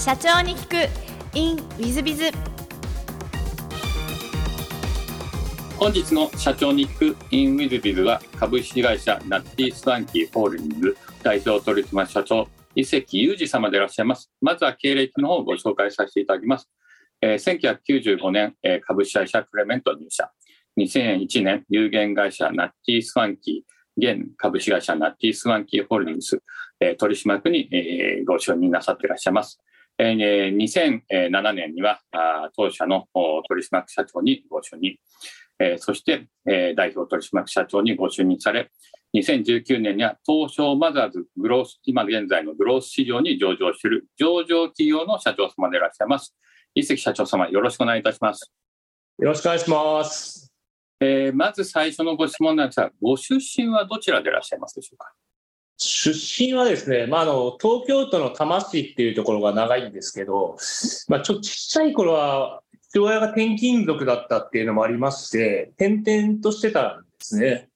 [0.00, 1.36] 社長に聞く。
[1.36, 2.30] In ウィズビズ
[5.76, 7.16] 本日の社長に聞く。
[7.32, 10.96] In ウィズビズは株式会社ナッティスワンキーホールディング。
[11.22, 14.32] 代表取締社長伊関裕二様でいらっしゃいます。
[14.40, 16.70] まずは経歴の方をご紹介させていただきます、
[17.20, 20.30] えー、1995年、えー、株式会社クレメント入社。
[20.78, 26.42] 2001年有限会社ナッティスワンキー現株式会社ナッティスワンキーホールディングス、
[26.80, 29.60] えー、取締役に、えー、ご承認なさっていらっしゃいます。
[30.02, 33.06] えー、2007年にはあ当社の
[33.48, 34.96] 取締役社長にご就任、
[35.58, 38.70] えー、そして、えー、代表取締役社長にご就任され、
[39.14, 46.34] 2019年には東証マザーズグロース、今現在のグロース市場に上場している上場企業の社長様でいらっしゃいます。
[46.74, 48.50] 一関社長様、よろしくお願いいたします。
[49.18, 50.50] よろしくお願いします。
[51.00, 55.12] えー、まず最初のご質問なんですが、ご出身はどちらでいらっしゃいますでしょうか？
[55.82, 60.56] 出身はですね、まあ、あの東京都の多摩市っていうところが長いんですけど、
[61.08, 62.60] まあ、ちょっとちっちゃい頃は
[62.90, 67.70] 父親が転勤族だったっていうのもありまして転々としてたんですね。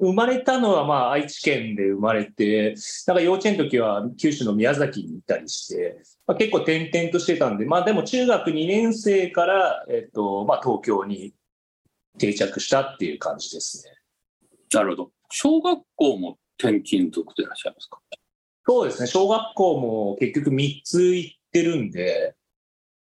[0.00, 2.74] 生まれたのはまあ愛知県で生まれて、
[3.06, 11.34] なんか幼稚園の時は九州の宮崎にいたりして、まあ、結構転々としてたんで、まあでも中学2年生から、えっと、まあ東京に
[12.18, 13.92] 定着したっていう感じですね。
[14.72, 15.10] なるほど。
[15.30, 17.98] 小学校も転勤族でいらっしゃいますか？
[18.66, 19.06] そうですね。
[19.08, 22.34] 小学校も結局3つ行ってるんで、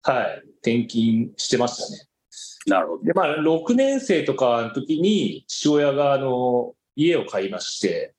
[0.03, 2.07] はい、転勤してましたね。
[2.67, 3.03] なるほど。
[3.03, 8.13] で、まあ、6年生とかの時に父親があの家を買いまして、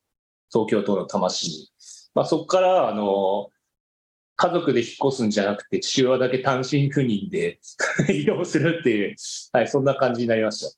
[0.53, 1.69] 東京都の多摩市に。
[2.15, 3.51] まあ、そこからあの
[4.37, 7.61] 家族で引っ越すんじゃなくて、父親だけ単身赴任で
[8.11, 9.17] 移動するっていう、
[9.53, 10.77] はい、そんな感じになりました。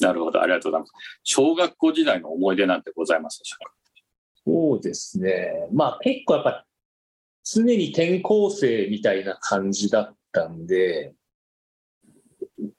[0.00, 0.92] なるほど、ありがとうございます。
[1.22, 3.72] 小学校時代の思い出なんてございますでしょうか？
[4.44, 5.68] そうですね。
[5.72, 6.66] まあ結構やっぱ
[7.44, 11.14] 常に転校生みたいな感じだったんで、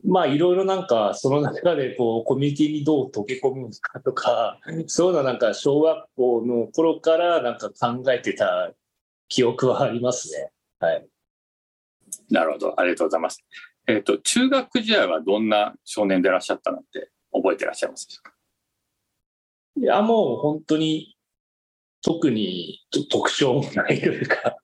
[0.06, 8.73] まあいろいろなんかその中でこうコミュニティにどう溶け込むかとか、 そういうのなんか小学校の頃からなんか考えてた
[9.27, 10.51] 記憶はありますね。
[10.79, 11.07] はい。
[12.29, 12.79] なるほど。
[12.79, 13.44] ありがとうございます。
[13.88, 18.34] えっ、ー、と、中学時代はどんな少年でいらっしゃったなんて覚えてらっしゃいますでしょうか？
[19.78, 21.18] いや、もう本当に
[22.02, 24.58] 特に特徴もないというか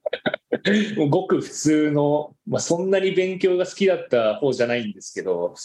[1.10, 5.56] ごく普通の、まあ、そんなに勉強が好きだった方じゃないんですけど、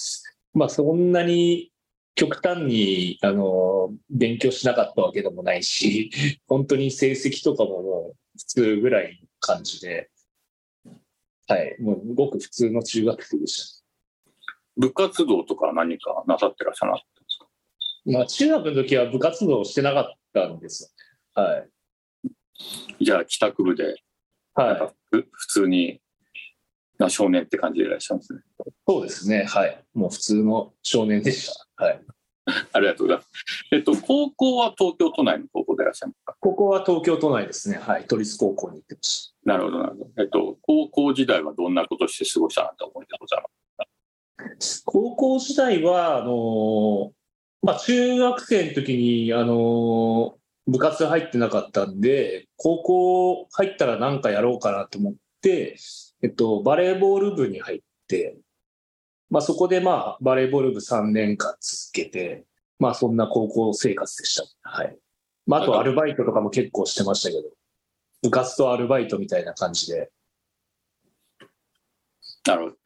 [0.55, 1.73] まあ、そんなに
[2.15, 6.11] 極端にあの勉強しなかったわけでもないし
[6.49, 10.11] 本当に成績とかももう普通ぐらいの感じで、
[11.48, 13.84] はい、もうごく普通の中学生でした。
[14.76, 17.47] 部活動とか何かなさってらっしゃらなかったんですか？
[18.12, 20.94] まあ、中学の時は部活動してなかったんです
[21.36, 21.50] よね。
[21.50, 23.04] はい。
[23.04, 23.97] じゃあ、帰宅部で、
[24.54, 26.00] はい、普通に
[26.98, 28.41] な少年って感じでいらっしゃるんですね。
[28.86, 29.44] そうですね。
[29.44, 29.84] はい。
[29.94, 31.84] もう普通の少年でした。
[31.84, 32.00] はい。
[32.72, 33.28] ありがとうございます。
[33.72, 36.36] えっと、高校は東京都内の高校でいらっしゃいますか？
[36.41, 37.76] 高校は東京都内ですね。
[37.78, 38.06] はい。
[38.06, 39.36] 都立高校に行ってます。
[39.48, 40.10] なるほど、なるほど。
[40.19, 47.12] えっと、高校時代はどんなことして過ごしたなと思いでございます高校時代は、あの
[47.62, 50.34] まあ、中学生の時に、あの
[50.66, 55.78] 部活入ってなかったんで、高校入ったら何かやろうかなと思って、
[56.22, 58.36] えっと、バレーボール部に入って、
[59.30, 62.44] まあ、そこでまあバレーボール部3年間続けて、
[62.78, 64.44] まあ、そんな高校生活でした。
[64.60, 64.94] はい。
[65.47, 67.58] まあ、あとアルバイトとかも結構してましたけど、
[68.23, 70.11] 部活とアルバイトみたいな感じで。
[72.47, 72.77] なるほど。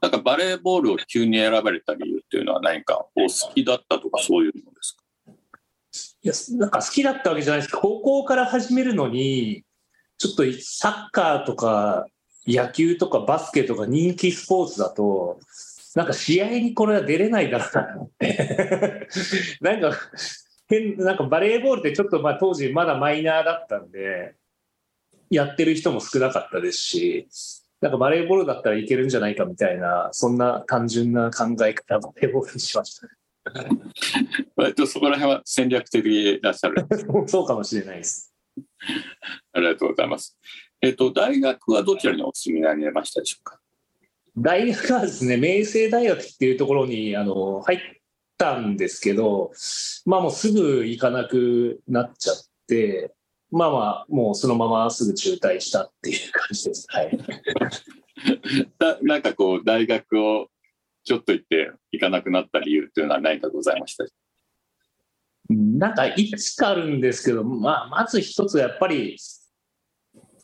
[0.00, 5.02] なんかバレーボールを急に選ばれた理由っていうのは何かお好きだったとかそういうのですか？
[6.22, 9.64] いや、なんか好きだったわけじゃないです高校から始めるのに、
[10.18, 12.06] ちょっとサッカーとか
[12.46, 15.38] 野球とかバスケとか人気スポーツだと、
[15.94, 19.08] なんか試合にこれは出れないだろうなと思って。
[19.60, 19.92] なんか、
[20.68, 24.34] 変、なんかバレーボールってちょっとまあ当時まだマイナーだったんで、
[25.32, 27.26] やってる人も少なかったですし、
[27.80, 33.08] なんかバレーボールだったらいけるんじゃないかみたいな、そんな単純な考え方、バレーボールにしました。
[34.54, 36.86] 割とそこら辺は戦略的でいらっしゃる。
[37.26, 38.32] そうかもしれないです。
[39.52, 40.38] ありがとうございます。
[40.82, 43.58] えっ、と、大学はどちらにお住みになりましたでしょうか？
[44.36, 47.78] 大学はですね、明星大学っていうところにあの入っ
[48.36, 49.52] たんですけど、
[50.04, 52.36] まあもうすぐ行かなくなっちゃっ
[52.68, 53.12] て、
[53.52, 56.86] まあまあ、もうそのまますぐ中退したっていう感じです。
[56.88, 57.18] はい。
[58.80, 60.48] ななんかこう、大学を
[61.04, 64.04] ちょっと行って行かなくなった理由っていうのは何かございました？
[65.50, 69.18] なんかいくつかあるんですけど、まあ、まず一つはやっぱり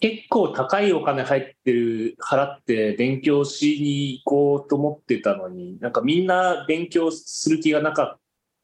[0.00, 8.20] 結構高いお金入ってる、払って勉強しに行こうと思ってたのに、なんかみんな勉強する気がなかっ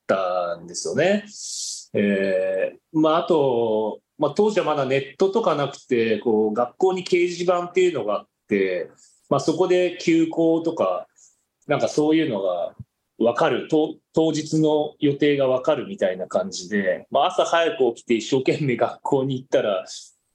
[0.07, 1.25] たんですよね。
[1.95, 8.91] えー、まあ、あと、まあ、当時はまだネットとかなくて、こう、学校に掲示板っていうのがあって、
[9.29, 11.07] まあ、そこで休校とか、
[11.67, 12.75] なんかそういうのが
[13.19, 19.85] 分かる当、日の予定が分かるみたいな感じで、まあ、朝早く起きて一生懸命 学校に行ったら、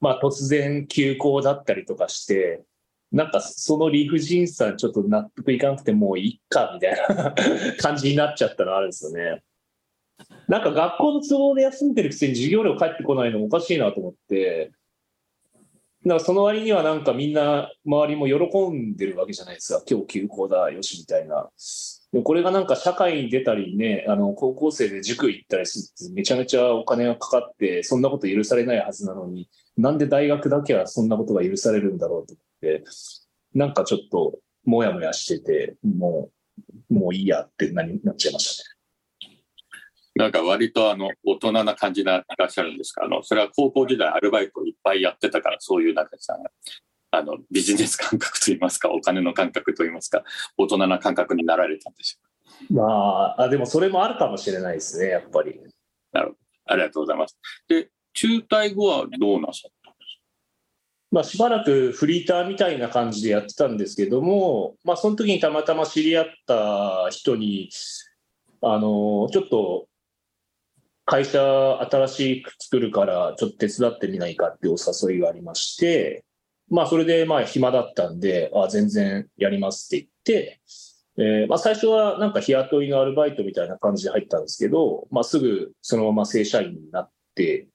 [0.02, 2.64] まあ、突然休校だったりとかして、
[3.12, 7.34] なんかその理不尽さちょっと納得いかなくてもういっかみたいな
[7.82, 9.42] 感じになっちゃったのあるんですよね。
[10.48, 14.72] なんか学校の都合で休んでるくせに授業料返ってこないのおかしいなと思って、
[16.06, 19.84] だからその割にはなんかみんな周りも喜んでるわけじゃないですか。
[19.90, 21.50] 今日休校だ、よしみたいな。
[22.12, 32.84] でもこれがなんか社会に出たりね、あの高校生で塾行ったりするってめちゃめちゃお金がかかって、そんなこと許されないはずなのに、なんで大学だけはそんなことが許されるんだろうと思って、
[33.54, 36.30] なんかちょっともやもやしてて、も
[36.90, 38.79] う、もういいやってななっちゃいましたね。
[40.20, 43.06] なんか割とあの大人な感じでいらっしゃるんですか？
[43.06, 46.38] あのそれは高校時代アルバイトいっぱいやってたからそういうなんかさ
[47.12, 50.24] あのビジネス感覚といいますかお金の感覚といいますか
[50.58, 55.58] 大人な感覚になられたんでしょうまああでもそれもあるかもしれないですねやっぱり。
[56.12, 56.38] なるほど。
[56.66, 57.40] ありがとうございます。
[57.70, 60.22] で中退後はどうなさったんですか？
[61.12, 67.70] まあ、しばらくフリーターみたいな感じでやってたんですけども、まあ、その時にたまたま知り合った人に、
[68.62, 69.88] あの、ちょっと
[71.10, 71.42] 会社
[71.90, 76.24] 新しく作るからちょっと手伝ってみないかってお誘いがありまして、
[76.70, 80.62] まあそれでまあ暇だったんで、あ全然やりますって言って、
[81.18, 87.68] えー、まあ最初はなんか日雇いのアルバイトみたいな感じで入ったんですけど、まあすぐそのまま正社員になって、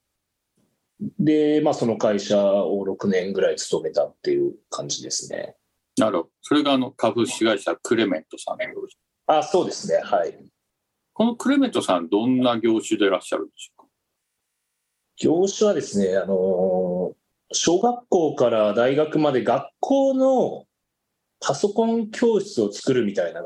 [1.19, 5.57] で、まあその会社を6年ぐらい勤めたっていう感じですね。
[5.99, 6.31] なるほど。
[6.41, 8.59] それがあの株式会社クレメントさん
[9.27, 10.01] あ、そうですね。
[10.05, 10.39] はい。
[11.15, 13.89] このクレメントさん、どんな業種でいらっしゃるんでしょうか？
[15.17, 17.13] 業種はですね、あの、
[17.53, 20.65] 小学校から大学まで学校の
[21.41, 23.43] パソコン教室を作るみたいな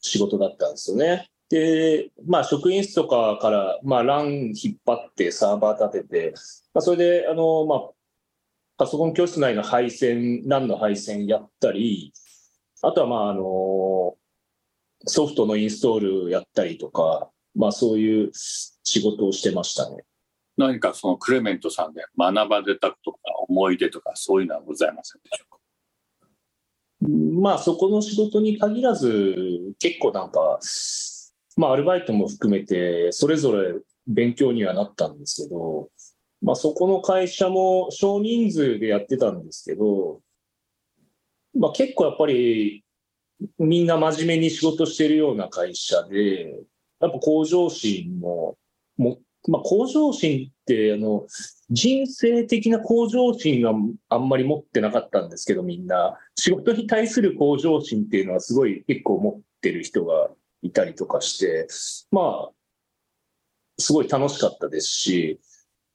[0.00, 1.30] 仕事だったんですよね。
[1.50, 6.34] で、まあ、職員室とかから、まあ、LAN 引っ張ってサーバー立てて、
[6.74, 7.90] まあ、それで、あの、まあ、
[8.76, 12.12] パソコン教室内の配線、LAN の配線やったり、
[12.82, 13.42] あとは、まあ、あの、
[15.06, 20.04] ソフトのインストールやったりとか、まあそういう仕事をしてましたね。
[20.56, 23.18] 何かそのクレメントさんで学ばれたとか
[23.48, 27.40] 思い出とかそういうのはございませんでしょうか？
[27.40, 29.36] まあそこの仕事に限らず
[29.78, 30.58] 結構なんか、
[31.56, 33.74] まあアルバイトも含めてそれぞれ
[34.08, 35.90] 勉強にはなったんですけど、
[36.42, 40.20] まあそこの会社も少人数でやってたんですけど、
[41.54, 42.84] まあ結構やっぱり
[43.58, 46.60] みんな真面目に仕事してるような会社で、
[47.00, 48.56] やっぱ向上心も、
[48.96, 51.26] もまあ、向上心って、あの、
[51.70, 53.72] 人生的な向上心が
[54.08, 56.18] あんまり持ってなかったんですけど、みんな。
[56.34, 60.30] 仕事に対する向上心っていうのはすごい結構持ってる人が
[60.62, 61.68] いたりとかして、
[62.10, 62.50] まあ、
[63.78, 65.40] すごい楽しかったですし、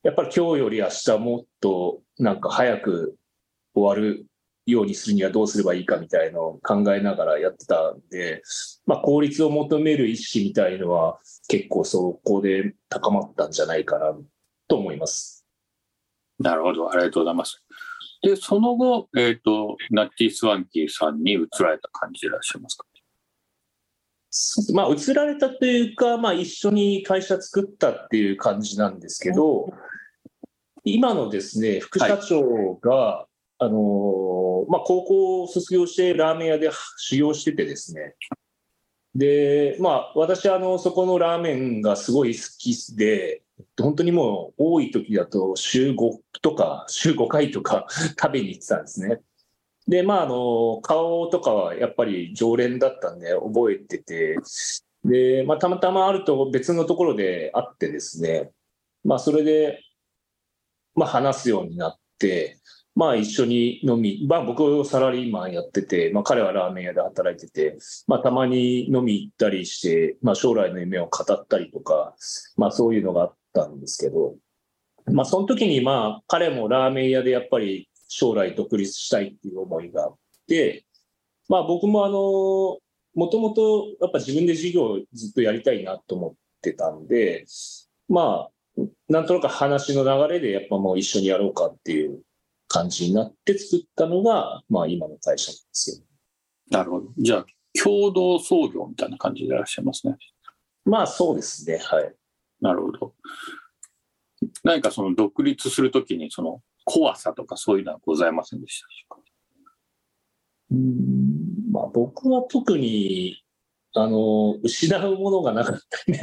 [0.04, 3.16] やっぱり今日より明日もっとなんか早く
[3.74, 4.26] 終わる
[4.66, 8.42] ようにするにはどうすればいいかみたいのを考えながらやってたんで、
[8.86, 14.16] まあ、効率を求める意識みたいのは結構そこで高まったんじゃないかな
[14.68, 15.46] と思います。
[16.40, 17.64] なるほど、ありがとうございます。
[18.22, 22.86] で、その後、えっ、ー、と、ナッティ・スワンキーさんに移られた感じでいらっしゃいますか？
[24.74, 29.72] まあ、移られたというか、まあ、一緒に会社作ったっていう感じなんですけど、
[30.86, 33.28] 今のですね、副社長が、はい。
[33.60, 33.80] あの
[34.70, 38.16] まあ、高校を卒業してラーメン屋で修行しててですね。
[39.16, 43.44] で、まあ、私、あの、そこのラーメンがすごい好きで、
[43.80, 47.86] 本当にもう多い時だと週5とか、週5回とか
[48.20, 49.22] 食べに行ってたんですね。
[49.88, 54.38] で、まあ、あの、顔とかはやっぱり常連だったんで覚えてて、
[55.06, 58.52] で、まあ、たまたまあると別のところで会ってですね、
[59.04, 59.82] まあ、それで、
[60.96, 62.58] まあ、話すようになって、
[62.96, 72.16] まあ一緒に飲み、まあ僕サラリーマンやってて、まあ彼はラーメン屋で働いてて、まあたまに飲み行ったりして、まあ将来の夢を語ったりとか、
[72.56, 74.36] まあそういうのがあったんですけど、
[75.12, 80.16] まあその時にまあ彼もラーメン屋でやっぱり将来独立したいっていう思いがあっ
[80.48, 80.86] て、
[81.50, 82.78] まあ僕もあの、
[83.16, 87.46] もともとやっぱ自分で事業をずっとやりたいなと思ってたんで、
[88.08, 92.22] まあなんとなく話の流れでやっぱもう一緒にやろうかっていう
[92.74, 95.98] 感じになって作ったのが、まあ今の会社なんですよ。
[96.72, 97.14] なるほど。
[97.20, 97.46] じゃあ、
[97.84, 100.18] 共同創業みたいな感じでいらっしゃいますね。
[100.84, 101.78] まあそうですね。
[101.78, 102.16] はい。
[102.62, 103.14] なるほど。
[104.64, 109.22] 何かその独立するときにその怖さとかそういうのはございませんでしたでしょうか？
[110.72, 113.44] うんまあ僕は特に、
[113.94, 116.20] あの、失うものがなかったね。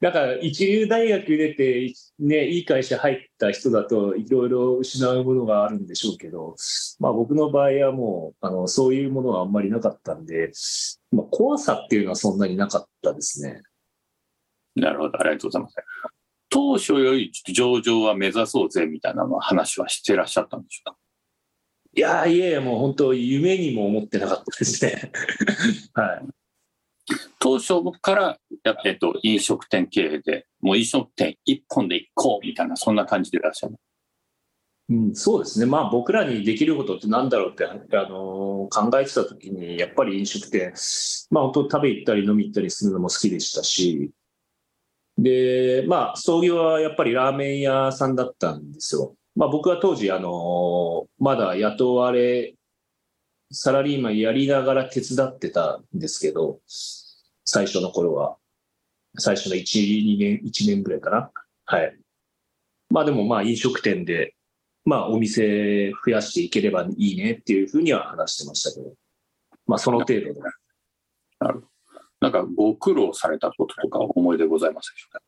[0.00, 6.54] だから一流大学出て、ね、いい会社入った人だといろいろ失うものがあるんでしょうけど、
[7.00, 10.52] まあ僕の場合はもう、あの、そういうものはあんまりなかったんで、
[11.12, 13.62] まあ怖さっていうのはそんなになかったですね。
[14.74, 15.76] なるほど、ありがとうございます。
[16.50, 20.96] 当初よりちょっと上場は目指そうぜみたいな話はしてらっしゃったんでしょうか？
[21.94, 25.10] いやいやいや、もう本当夢にも思ってなかったですね。
[25.94, 26.26] はい。
[27.38, 28.38] 当初から、
[28.84, 33.76] えっと、飲食店経営で、もう飲食店一本で行こうみたいな、そんな感じでいらっしゃる。
[34.88, 35.66] うん、そうですね。
[35.66, 37.74] まあ僕らにできることって何だろうって、あ
[38.08, 40.72] の考えてた時に、やっぱり飲食店、
[41.30, 44.12] まあ本当食べ行ったり飲み行ったりするのも好きでしたし、
[45.18, 49.16] で、まあ創業はやっぱりラーメン屋さんだったんですよ。
[49.34, 52.54] まあ僕は当時、あのまだ雇われ、
[53.50, 56.60] サラリーマンやりながら手伝ってたんですけど、
[57.44, 58.36] 最初の頃は。
[59.18, 61.30] 最初の1、2年、1年ぐらいかな。
[61.64, 61.96] はい。
[62.90, 64.34] まあでもまあ飲食店で、
[64.84, 68.94] まあお店増やしていければいいねっていうふうには話してましたけど、
[69.66, 70.40] まあその程度で。
[72.20, 75.20] なんかご苦労されたこととか思い出ございますでしょうか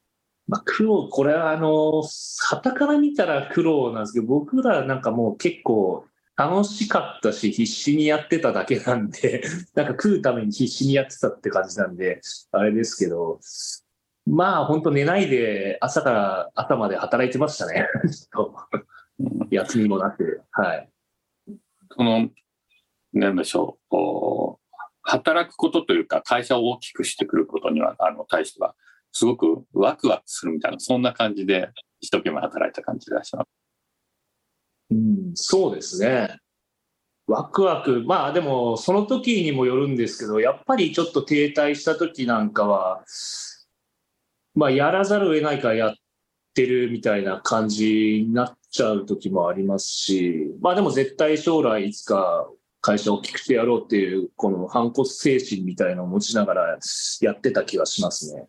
[0.48, 2.02] まあ苦労、これはあの、
[2.40, 6.06] 旗から見たら苦労なんですけど、僕らなんかもう結構
[6.38, 9.42] 楽しかったし、必死にやってただけなんで、
[9.74, 12.20] なんか食うために必死にやってたって感じなんで、
[12.52, 13.40] あれですけど、
[14.24, 17.88] まあ本当寝ないで朝から朝まで働いてましたね。
[19.50, 20.42] 休みもなく。
[20.52, 20.88] はい。
[21.96, 22.30] その、
[23.12, 24.68] なんでしょう、こう
[25.02, 28.76] 働くことというか、会社を大きくしてくることには、あの、対しては、
[29.10, 33.46] すごくワクワクするみたいな、そんな感じで、一生懸命働いた感じでいらっしゃる。
[34.90, 36.38] うん、そうですね。
[37.26, 38.02] ワクワク。
[38.06, 43.04] まあでも、その時にもよるんですけど、やっぱりちょっと停滞した時なんかは、
[44.54, 45.94] まあやらざるを得ないからやっ
[46.54, 52.48] てるみたいな感じになっちゃう時もありますし、まあでも絶対将来いつか
[52.80, 56.78] 会社を大きくしてやろうっていう、この反骨精神みたいなのを持ちながら
[57.20, 58.48] やってた気はしますね。